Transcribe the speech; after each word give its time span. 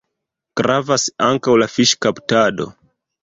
Gravas 0.61 1.05
ankaŭ 1.27 1.55
la 1.63 1.69
fiŝkaptado. 1.73 2.69